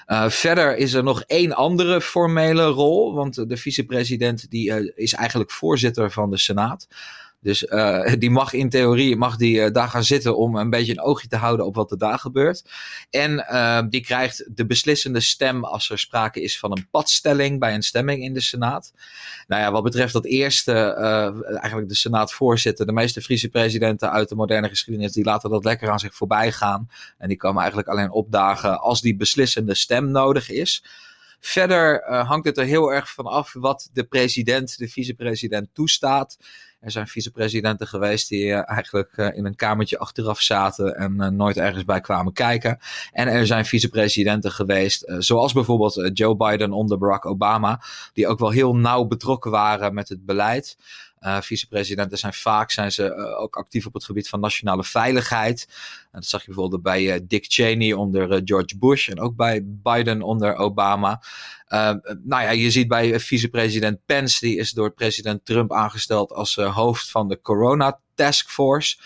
Uh, 0.07 0.29
verder 0.29 0.77
is 0.77 0.93
er 0.93 1.03
nog 1.03 1.21
één 1.21 1.53
andere 1.53 2.01
formele 2.01 2.65
rol, 2.65 3.13
want 3.13 3.49
de 3.49 3.57
vicepresident 3.57 4.49
die, 4.49 4.93
is 4.95 5.13
eigenlijk 5.13 5.51
voorzitter 5.51 6.11
van 6.11 6.29
de 6.29 6.37
Senaat. 6.37 6.87
Dus 7.41 7.63
uh, 7.63 8.13
die 8.19 8.29
mag 8.29 8.53
in 8.53 8.69
theorie 8.69 9.15
mag 9.15 9.35
die, 9.35 9.55
uh, 9.55 9.71
daar 9.71 9.87
gaan 9.87 10.03
zitten 10.03 10.37
om 10.37 10.55
een 10.55 10.69
beetje 10.69 10.91
een 10.91 11.01
oogje 11.01 11.27
te 11.27 11.35
houden 11.35 11.65
op 11.65 11.75
wat 11.75 11.91
er 11.91 11.97
daar 11.97 12.19
gebeurt. 12.19 12.63
En 13.09 13.31
uh, 13.31 13.81
die 13.89 14.01
krijgt 14.01 14.45
de 14.55 14.65
beslissende 14.65 15.19
stem 15.19 15.65
als 15.65 15.89
er 15.89 15.99
sprake 15.99 16.41
is 16.41 16.59
van 16.59 16.71
een 16.71 16.87
padstelling 16.91 17.59
bij 17.59 17.73
een 17.73 17.83
stemming 17.83 18.23
in 18.23 18.33
de 18.33 18.41
Senaat. 18.41 18.93
Nou 19.47 19.61
ja, 19.61 19.71
wat 19.71 19.83
betreft 19.83 20.13
dat 20.13 20.25
eerste, 20.25 20.73
eigenlijk 21.61 21.89
de 21.89 21.95
Senaatvoorzitter, 21.95 22.85
de 22.85 22.91
meeste 22.91 23.21
Friese 23.21 23.49
presidenten 23.49 24.11
uit 24.11 24.29
de 24.29 24.35
moderne 24.35 24.69
geschiedenis, 24.69 25.11
die 25.11 25.23
laten 25.23 25.49
dat 25.49 25.63
lekker 25.63 25.89
aan 25.89 25.99
zich 25.99 26.15
voorbij 26.15 26.51
gaan. 26.51 26.89
En 27.17 27.27
die 27.27 27.37
komen 27.37 27.59
eigenlijk 27.59 27.89
alleen 27.89 28.11
opdagen 28.11 28.79
als 28.79 29.01
die 29.01 29.15
beslissende 29.15 29.75
stem 29.75 30.11
nodig 30.11 30.49
is. 30.49 30.83
Verder 31.43 32.03
uh, 32.09 32.27
hangt 32.27 32.45
het 32.45 32.57
er 32.57 32.65
heel 32.65 32.93
erg 32.93 33.11
van 33.11 33.25
af 33.25 33.53
wat 33.53 33.89
de 33.93 34.03
president, 34.03 34.77
de 34.77 34.87
vicepresident 34.87 35.69
toestaat. 35.73 36.37
Er 36.79 36.91
zijn 36.91 37.07
vicepresidenten 37.07 37.87
geweest 37.87 38.29
die 38.29 38.45
uh, 38.45 38.69
eigenlijk 38.69 39.13
uh, 39.15 39.27
in 39.37 39.45
een 39.45 39.55
kamertje 39.55 39.97
achteraf 39.97 40.41
zaten 40.41 40.95
en 40.95 41.35
nooit 41.35 41.57
ergens 41.57 41.85
bij 41.85 42.01
kwamen 42.01 42.33
kijken. 42.33 42.79
En 43.11 43.27
er 43.27 43.45
zijn 43.45 43.65
vicepresidenten 43.65 44.51
geweest, 44.51 45.13
zoals 45.17 45.53
bijvoorbeeld 45.53 46.09
Joe 46.13 46.35
Biden 46.35 46.71
onder 46.71 46.97
Barack 46.97 47.25
Obama, 47.25 47.81
die 48.13 48.27
ook 48.27 48.39
wel 48.39 48.49
heel 48.49 48.75
nauw 48.75 49.05
betrokken 49.05 49.51
waren 49.51 49.93
met 49.93 50.09
het 50.09 50.25
beleid. 50.25 50.77
Uh, 51.21 51.41
vicepresidenten 51.41 52.17
zijn 52.17 52.33
vaak 52.33 52.71
zijn 52.71 52.91
ze 52.91 53.03
uh, 53.03 53.39
ook 53.39 53.55
actief 53.55 53.85
op 53.85 53.93
het 53.93 54.05
gebied 54.05 54.29
van 54.29 54.39
nationale 54.39 54.83
veiligheid. 54.83 55.67
En 56.01 56.19
dat 56.19 56.25
zag 56.25 56.41
je 56.41 56.47
bijvoorbeeld 56.47 56.81
bij 56.81 57.03
uh, 57.03 57.19
Dick 57.23 57.45
Cheney 57.47 57.93
onder 57.93 58.41
George 58.45 58.77
Bush 58.77 59.09
en 59.09 59.19
ook 59.19 59.35
bij 59.35 59.61
Biden 59.65 60.21
onder 60.21 60.55
Obama. 60.55 61.21
nou 62.23 62.43
ja, 62.43 62.49
je 62.49 62.71
ziet 62.71 62.87
bij 62.87 63.19
vicepresident 63.19 63.99
Pence, 64.05 64.45
die 64.45 64.57
is 64.57 64.71
door 64.71 64.93
president 64.93 65.45
Trump 65.45 65.73
aangesteld 65.73 66.31
als 66.31 66.55
hoofd 66.55 67.11
van 67.11 67.27
de 67.27 67.41
Corona 67.41 67.99
Task 68.15 68.49
Force. 68.49 68.97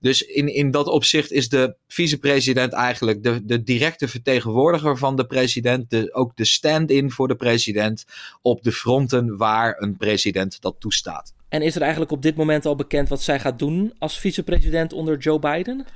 Dus 0.00 0.22
in, 0.22 0.54
in 0.54 0.70
dat 0.70 0.86
opzicht 0.86 1.32
is 1.32 1.48
de 1.48 1.76
vicepresident 1.88 2.72
eigenlijk 2.72 3.22
de, 3.22 3.44
de 3.44 3.62
directe 3.62 4.08
vertegenwoordiger 4.08 4.98
van 4.98 5.16
de 5.16 5.26
president. 5.26 5.90
De, 5.90 6.14
ook 6.14 6.36
de 6.36 6.44
stand-in 6.44 7.10
voor 7.10 7.28
de 7.28 7.36
president 7.36 8.04
op 8.42 8.62
de 8.62 8.72
fronten 8.72 9.36
waar 9.36 9.76
een 9.78 9.96
president 9.96 10.60
dat 10.60 10.76
toestaat. 10.78 11.34
En 11.54 11.62
is 11.62 11.74
er 11.74 11.80
eigenlijk 11.80 12.12
op 12.12 12.22
dit 12.22 12.36
moment 12.36 12.66
al 12.66 12.76
bekend 12.76 13.08
wat 13.08 13.22
zij 13.22 13.40
gaat 13.40 13.58
doen 13.58 13.94
als 13.98 14.18
vicepresident 14.18 14.92
onder 14.92 15.18
Joe 15.18 15.38
Biden? 15.38 15.86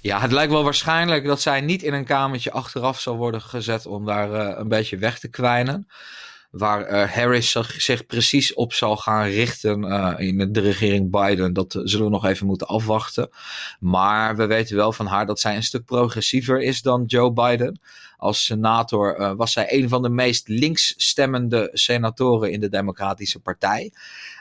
Ja, 0.00 0.20
het 0.20 0.32
lijkt 0.32 0.52
wel 0.52 0.64
waarschijnlijk 0.64 1.24
dat 1.24 1.40
zij 1.40 1.60
niet 1.60 1.82
in 1.82 1.92
een 1.92 2.04
kamertje 2.04 2.50
achteraf 2.50 3.00
zal 3.00 3.16
worden 3.16 3.40
gezet 3.40 3.86
om 3.86 4.04
daar 4.04 4.30
uh, 4.30 4.58
een 4.58 4.68
beetje 4.68 4.96
weg 4.96 5.18
te 5.18 5.28
kwijnen. 5.28 5.88
Waar 6.50 6.90
uh, 6.90 7.12
Harris 7.12 7.56
zich 7.76 8.06
precies 8.06 8.54
op 8.54 8.72
zal 8.72 8.96
gaan 8.96 9.26
richten 9.26 9.84
uh, 9.84 10.14
in 10.16 10.52
de 10.52 10.60
regering 10.60 11.10
Biden, 11.10 11.52
dat 11.52 11.80
zullen 11.82 12.06
we 12.06 12.12
nog 12.12 12.24
even 12.24 12.46
moeten 12.46 12.66
afwachten. 12.66 13.28
Maar 13.80 14.36
we 14.36 14.46
weten 14.46 14.76
wel 14.76 14.92
van 14.92 15.06
haar 15.06 15.26
dat 15.26 15.40
zij 15.40 15.56
een 15.56 15.62
stuk 15.62 15.84
progressiever 15.84 16.62
is 16.62 16.82
dan 16.82 17.04
Joe 17.06 17.32
Biden. 17.32 17.80
Als 18.16 18.44
senator 18.44 19.36
was 19.36 19.52
zij 19.52 19.72
een 19.72 19.88
van 19.88 20.02
de 20.02 20.08
meest 20.08 20.48
links 20.48 20.94
stemmende 20.96 21.70
senatoren 21.72 22.52
in 22.52 22.60
de 22.60 22.68
Democratische 22.68 23.40
Partij. 23.40 23.92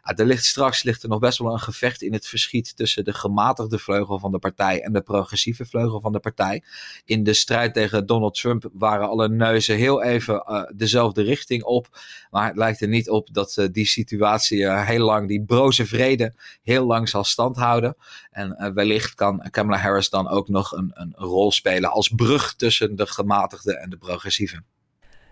Er 0.03 0.25
ligt 0.25 0.45
straks 0.45 0.83
ligt 0.83 1.03
er 1.03 1.09
nog 1.09 1.19
best 1.19 1.37
wel 1.37 1.53
een 1.53 1.59
gevecht 1.59 2.01
in 2.01 2.13
het 2.13 2.27
verschiet 2.27 2.75
tussen 2.75 3.03
de 3.03 3.13
gematigde 3.13 3.79
vleugel 3.79 4.19
van 4.19 4.31
de 4.31 4.39
partij 4.39 4.81
en 4.81 4.93
de 4.93 5.01
progressieve 5.01 5.65
vleugel 5.65 6.01
van 6.01 6.11
de 6.11 6.19
partij. 6.19 6.63
In 7.05 7.23
de 7.23 7.33
strijd 7.33 7.73
tegen 7.73 8.05
Donald 8.05 8.35
Trump 8.35 8.69
waren 8.73 9.09
alle 9.09 9.29
neuzen 9.29 9.75
heel 9.75 10.03
even 10.03 10.43
uh, 10.47 10.63
dezelfde 10.75 11.21
richting 11.21 11.63
op. 11.63 11.87
Maar 12.29 12.47
het 12.47 12.57
lijkt 12.57 12.81
er 12.81 12.87
niet 12.87 13.09
op 13.09 13.33
dat 13.33 13.57
uh, 13.57 13.67
die 13.71 13.85
situatie 13.85 14.57
uh, 14.57 14.87
heel 14.87 15.05
lang, 15.05 15.27
die 15.27 15.43
broze 15.43 15.85
vrede, 15.85 16.33
heel 16.61 16.85
lang 16.85 17.09
zal 17.09 17.23
standhouden. 17.23 17.95
En 18.31 18.73
wellicht 18.73 19.13
kan 19.15 19.47
Kamala 19.49 19.77
Harris 19.77 20.09
dan 20.09 20.27
ook 20.27 20.47
nog 20.47 20.71
een, 20.71 20.91
een 20.93 21.13
rol 21.15 21.51
spelen 21.51 21.91
als 21.91 22.07
brug 22.07 22.55
tussen 22.55 22.95
de 22.95 23.07
gematigde 23.07 23.77
en 23.77 23.89
de 23.89 23.97
progressieve. 23.97 24.63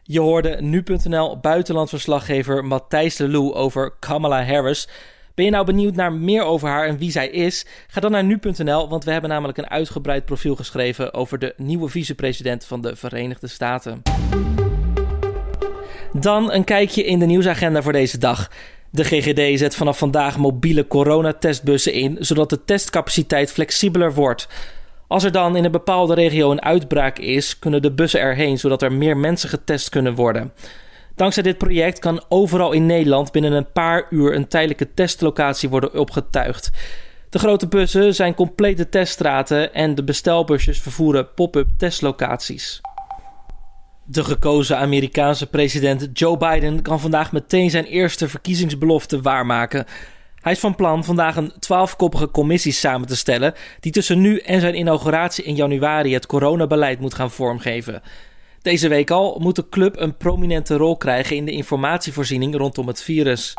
Je 0.04 0.20
hoorde 0.20 0.58
nu.nl 0.62 1.40
buitenlandverslaggever 1.40 2.66
Matthijs 2.66 3.18
Lelou 3.18 3.54
over 3.54 3.94
Kamala 4.00 4.44
Harris. 4.46 4.88
Ben 5.36 5.46
je 5.46 5.52
nou 5.52 5.66
benieuwd 5.66 5.96
naar 5.96 6.14
meer 6.14 6.44
over 6.44 6.70
haar 6.70 6.88
en 6.88 6.98
wie 6.98 7.12
zij 7.12 7.28
is? 7.28 7.66
Ga 7.88 8.00
dan 8.00 8.12
naar 8.12 8.24
nu.nl, 8.24 8.90
want 8.90 9.04
we 9.04 9.12
hebben 9.12 9.30
namelijk 9.30 9.58
een 9.58 9.70
uitgebreid 9.70 10.26
profiel 10.26 10.56
geschreven 10.56 11.14
over 11.14 11.40
de 11.40 11.54
nieuwe 11.58 11.90
vicepresident 11.90 12.66
van 12.66 12.82
de 12.82 12.96
Verenigde 12.96 13.48
Staten. 13.48 14.02
Dan 16.14 16.52
een 16.52 16.64
kijkje 16.64 17.06
in 17.06 17.20
de 17.20 17.26
nieuwsagenda 17.26 17.82
voor 17.82 17.92
deze 17.92 18.18
dag. 18.18 18.52
De 18.90 19.04
GGD 19.04 19.60
zet 19.60 19.76
vanaf 19.76 19.98
vandaag 19.98 20.38
mobiele 20.38 20.88
coronatestbussen 20.88 21.94
in, 21.94 22.18
zodat 22.20 22.50
de 22.50 22.64
testcapaciteit 22.64 23.52
flexibeler 23.52 24.14
wordt. 24.14 24.48
Als 25.12 25.24
er 25.24 25.32
dan 25.32 25.56
in 25.56 25.66
een 25.66 25.72
bepaalde 25.72 26.14
regio 26.14 26.52
een 26.52 26.62
uitbraak 26.62 27.20
is, 27.20 27.60
kunnen 27.60 27.82
de 27.82 27.92
bussen 27.92 28.20
erheen, 28.20 28.60
zodat 28.60 28.82
er 28.82 28.94
meer 28.94 29.18
mensen 29.18 29.50
getest 29.50 29.90
kunnen 29.90 30.16
worden. 30.16 30.54
Dankzij 31.16 31.44
dit 31.44 31.58
project 31.58 32.00
kan 32.00 32.24
overal 32.30 32.72
in 32.72 32.86
Nederland 32.86 33.32
binnen 33.32 33.52
een 33.52 33.72
paar 33.72 34.06
uur 34.10 34.36
een 34.36 34.48
tijdelijke 34.48 34.94
testlocatie 34.94 35.70
worden 35.70 36.00
opgetuigd. 36.00 36.72
De 37.30 37.40
grote 37.40 37.68
bussen 37.68 38.16
zijn 38.16 38.36
complete 38.36 38.90
teststraten 38.90 39.74
en 39.74 39.96
de 39.96 40.04
bestelbusjes 40.04 40.80
vervoeren 40.80 41.34
pop-up 41.34 41.70
testlocaties. 41.78 42.82
De 44.04 44.24
gekozen 44.24 44.78
Amerikaanse 44.78 45.48
president 45.48 46.10
Joe 46.14 46.38
Biden 46.38 46.82
kan 46.82 47.00
vandaag 47.00 47.32
meteen 47.32 47.70
zijn 47.70 47.86
eerste 47.86 48.28
verkiezingsbelofte 48.28 49.22
waarmaken. 49.22 49.86
Hij 50.42 50.52
is 50.52 50.60
van 50.60 50.76
plan 50.76 51.04
vandaag 51.04 51.36
een 51.36 51.54
twaalfkoppige 51.60 52.32
commissie 52.32 52.72
samen 52.72 53.08
te 53.08 53.16
stellen 53.16 53.54
die 53.80 53.92
tussen 53.92 54.22
nu 54.22 54.38
en 54.38 54.60
zijn 54.60 54.78
inauguratie 54.78 55.44
in 55.44 55.56
januari 55.56 56.14
het 56.14 56.26
coronabeleid 56.26 57.00
moet 57.00 57.14
gaan 57.14 57.32
vormgeven. 57.32 58.02
Deze 58.62 58.88
week 58.88 59.12
al 59.12 59.40
moet 59.40 59.56
de 59.56 59.70
club 59.70 60.00
een 60.00 60.18
prominente 60.18 60.76
rol 60.76 60.98
krijgen 60.98 61.36
in 61.36 61.46
de 61.46 61.52
informatievoorziening 61.52 62.56
rondom 62.56 62.88
het 62.88 63.04
virus. 63.04 63.54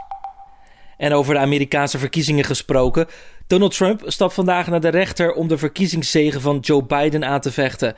En 0.97 1.13
over 1.13 1.35
de 1.35 1.41
Amerikaanse 1.41 1.99
verkiezingen 1.99 2.45
gesproken. 2.45 3.07
Donald 3.47 3.77
Trump 3.77 4.03
stapt 4.07 4.35
vandaag 4.35 4.67
naar 4.67 4.81
de 4.81 4.89
rechter 4.89 5.33
om 5.33 5.49
de 5.49 5.59
verkiezingszegen 5.59 6.41
van 6.41 6.59
Joe 6.59 6.85
Biden 6.85 7.25
aan 7.25 7.41
te 7.41 7.53
vechten. 7.53 7.95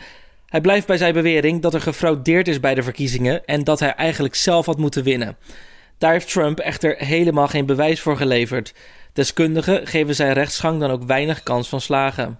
Hij 0.47 0.61
blijft 0.61 0.87
bij 0.87 0.97
zijn 0.97 1.13
bewering 1.13 1.63
dat 1.63 1.75
er 1.75 1.81
gefraudeerd 1.81 2.49
is 2.49 2.61
bij 2.61 2.75
de 2.75 2.83
verkiezingen 2.83 3.45
en 3.45 3.65
dat 3.65 3.81
hij 3.81 3.95
eigenlijk 3.95 4.35
zelf 4.35 4.67
had 4.67 4.79
moeten 4.79 5.03
winnen. 5.03 5.37
Daar 5.99 6.13
heeft 6.13 6.33
Trump 6.33 6.59
echter 6.59 6.97
helemaal 6.99 7.49
geen 7.49 7.67
bewijs 7.67 8.01
voor 8.01 8.17
geleverd. 8.17 8.75
Deskundigen 9.13 9.87
geven 9.87 10.15
zijn 10.15 10.33
rechtsgang 10.33 10.81
dan 10.81 10.91
ook 10.91 11.05
weinig 11.05 11.43
kans 11.43 11.69
van 11.69 11.81
slagen. 11.81 12.39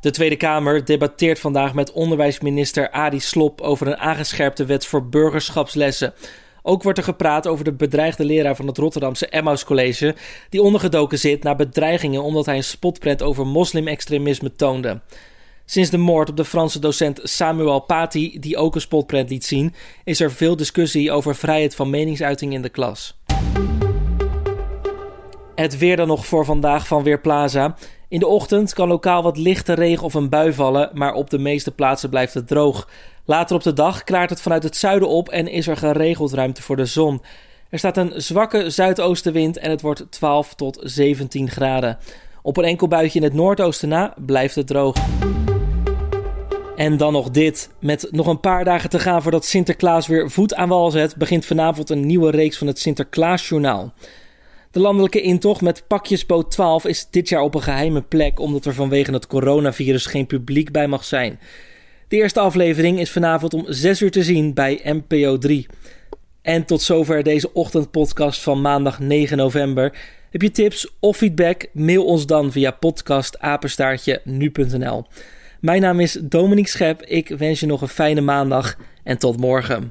De 0.00 0.10
Tweede 0.10 0.36
Kamer 0.36 0.84
debatteert 0.84 1.38
vandaag 1.38 1.74
met 1.74 1.92
onderwijsminister 1.92 2.90
Adi 2.90 3.20
Slop 3.20 3.60
over 3.60 3.86
een 3.86 3.96
aangescherpte 3.96 4.64
wet 4.64 4.86
voor 4.86 5.08
burgerschapslessen. 5.08 6.14
Ook 6.62 6.82
wordt 6.82 6.98
er 6.98 7.04
gepraat 7.04 7.46
over 7.46 7.64
de 7.64 7.72
bedreigde 7.72 8.24
leraar 8.24 8.56
van 8.56 8.66
het 8.66 8.78
Rotterdamse 8.78 9.28
Emmaus 9.28 9.64
College, 9.64 10.14
die 10.48 10.62
ondergedoken 10.62 11.18
zit 11.18 11.42
na 11.42 11.54
bedreigingen 11.54 12.22
omdat 12.22 12.46
hij 12.46 12.56
een 12.56 12.64
spotprent 12.64 13.22
over 13.22 13.46
moslimextremisme 13.46 14.52
toonde. 14.52 15.00
Sinds 15.68 15.90
de 15.90 15.98
moord 15.98 16.28
op 16.28 16.36
de 16.36 16.44
Franse 16.44 16.78
docent 16.78 17.20
Samuel 17.22 17.80
Paty, 17.80 18.38
die 18.38 18.56
ook 18.56 18.74
een 18.74 18.80
spotprint 18.80 19.30
liet 19.30 19.44
zien, 19.44 19.74
is 20.04 20.20
er 20.20 20.32
veel 20.32 20.56
discussie 20.56 21.12
over 21.12 21.34
vrijheid 21.34 21.74
van 21.74 21.90
meningsuiting 21.90 22.52
in 22.52 22.62
de 22.62 22.68
klas. 22.68 23.16
Het 25.54 25.78
weer 25.78 25.96
dan 25.96 26.06
nog 26.06 26.26
voor 26.26 26.44
vandaag 26.44 26.86
van 26.86 27.02
Weerplaza. 27.02 27.76
In 28.08 28.18
de 28.18 28.26
ochtend 28.26 28.72
kan 28.74 28.88
lokaal 28.88 29.22
wat 29.22 29.36
lichte 29.36 29.72
regen 29.72 30.04
of 30.04 30.14
een 30.14 30.28
bui 30.28 30.52
vallen, 30.52 30.90
maar 30.94 31.14
op 31.14 31.30
de 31.30 31.38
meeste 31.38 31.70
plaatsen 31.70 32.10
blijft 32.10 32.34
het 32.34 32.48
droog. 32.48 32.88
Later 33.24 33.56
op 33.56 33.62
de 33.62 33.72
dag 33.72 34.04
klaart 34.04 34.30
het 34.30 34.40
vanuit 34.40 34.62
het 34.62 34.76
zuiden 34.76 35.08
op 35.08 35.28
en 35.28 35.48
is 35.48 35.66
er 35.66 35.76
geregeld 35.76 36.32
ruimte 36.32 36.62
voor 36.62 36.76
de 36.76 36.86
zon. 36.86 37.22
Er 37.68 37.78
staat 37.78 37.96
een 37.96 38.12
zwakke 38.16 38.70
zuidoostenwind 38.70 39.58
en 39.58 39.70
het 39.70 39.80
wordt 39.80 40.06
12 40.10 40.54
tot 40.54 40.80
17 40.82 41.50
graden. 41.50 41.98
Op 42.42 42.56
een 42.56 42.64
enkel 42.64 42.88
buitje 42.88 43.18
in 43.18 43.24
het 43.24 43.34
noordoosten 43.34 43.88
na 43.88 44.14
blijft 44.16 44.54
het 44.54 44.66
droog. 44.66 44.96
En 46.76 46.96
dan 46.96 47.12
nog 47.12 47.30
dit. 47.30 47.70
Met 47.80 48.08
nog 48.10 48.26
een 48.26 48.40
paar 48.40 48.64
dagen 48.64 48.90
te 48.90 48.98
gaan 48.98 49.22
voordat 49.22 49.44
Sinterklaas 49.44 50.06
weer 50.06 50.30
voet 50.30 50.54
aan 50.54 50.68
wal 50.68 50.90
zet, 50.90 51.16
begint 51.16 51.46
vanavond 51.46 51.90
een 51.90 52.06
nieuwe 52.06 52.30
reeks 52.30 52.58
van 52.58 52.66
het 52.66 52.78
Sinterklaasjournaal. 52.78 53.92
De 54.70 54.80
landelijke 54.80 55.20
intocht 55.20 55.60
met 55.60 55.84
pakjesboot 55.86 56.50
12 56.50 56.84
is 56.84 57.06
dit 57.10 57.28
jaar 57.28 57.40
op 57.40 57.54
een 57.54 57.62
geheime 57.62 58.02
plek, 58.02 58.40
omdat 58.40 58.64
er 58.64 58.74
vanwege 58.74 59.12
het 59.12 59.26
coronavirus 59.26 60.06
geen 60.06 60.26
publiek 60.26 60.72
bij 60.72 60.86
mag 60.86 61.04
zijn. 61.04 61.40
De 62.08 62.16
eerste 62.16 62.40
aflevering 62.40 63.00
is 63.00 63.10
vanavond 63.10 63.54
om 63.54 63.64
6 63.66 64.00
uur 64.00 64.10
te 64.10 64.22
zien 64.22 64.54
bij 64.54 64.80
NPO 64.84 65.38
3. 65.38 65.66
En 66.42 66.64
tot 66.64 66.82
zover 66.82 67.22
deze 67.22 67.52
ochtendpodcast 67.52 68.42
van 68.42 68.60
maandag 68.60 69.00
9 69.00 69.36
november. 69.36 69.98
Heb 70.30 70.42
je 70.42 70.50
tips 70.50 70.88
of 71.00 71.16
feedback? 71.16 71.66
Mail 71.72 72.04
ons 72.04 72.26
dan 72.26 72.52
via 72.52 72.70
podcastapenstaartje 72.70 74.20
nu.nl. 74.24 75.06
Mijn 75.66 75.80
naam 75.80 76.00
is 76.00 76.18
Dominique 76.22 76.70
Schep. 76.70 77.02
Ik 77.02 77.28
wens 77.28 77.60
je 77.60 77.66
nog 77.66 77.80
een 77.82 77.88
fijne 77.88 78.20
maandag 78.20 78.76
en 79.02 79.18
tot 79.18 79.36
morgen. 79.36 79.88